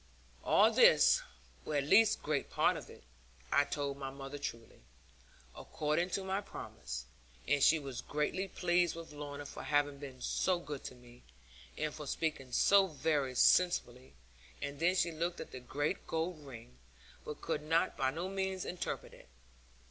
All 0.43 0.71
this, 0.71 1.21
or 1.63 1.75
at 1.75 1.83
least 1.83 2.23
great 2.23 2.49
part 2.49 2.75
of 2.75 2.89
it, 2.89 3.03
I 3.51 3.65
told 3.65 3.97
my 3.97 4.09
mother 4.09 4.39
truly, 4.39 4.81
according 5.55 6.09
to 6.17 6.23
my 6.23 6.41
promise; 6.41 7.05
and 7.47 7.61
she 7.61 7.77
was 7.77 8.01
greatly 8.01 8.47
pleased 8.47 8.95
with 8.95 9.11
Lorna 9.13 9.45
for 9.45 9.61
having 9.61 9.99
been 9.99 10.19
so 10.19 10.57
good 10.57 10.83
to 10.85 10.95
me, 10.95 11.21
and 11.77 11.93
for 11.93 12.07
speaking 12.07 12.51
so 12.51 12.87
very 12.87 13.35
sensibly; 13.35 14.15
and 14.59 14.79
then 14.79 14.95
she 14.95 15.11
looked 15.11 15.39
at 15.39 15.51
the 15.51 15.59
great 15.59 16.07
gold 16.07 16.47
ring, 16.47 16.79
but 17.23 17.41
could 17.41 17.69
by 17.95 18.09
no 18.11 18.27
means 18.27 18.65
interpret 18.65 19.13
it. 19.13 19.29